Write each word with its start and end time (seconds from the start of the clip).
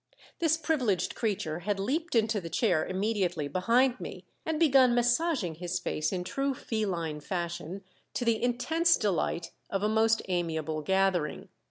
This 0.39 0.57
privileged 0.57 1.13
creature 1.13 1.59
had 1.59 1.79
leaped 1.79 2.15
into 2.15 2.41
the 2.41 2.49
chair 2.49 2.87
immediately 2.87 3.47
behind 3.47 3.99
me, 3.99 4.25
and 4.47 4.59
begun 4.59 4.95
massaging 4.95 5.53
his 5.53 5.77
face 5.77 6.11
in 6.11 6.23
true 6.23 6.55
feline 6.55 7.19
fashion, 7.19 7.83
to 8.15 8.25
the 8.25 8.41
intense 8.41 8.97
delight 8.97 9.51
of 9.69 9.83
a 9.83 9.87
most 9.87 10.23
amiable 10.27 10.81
gathering. 10.81 11.49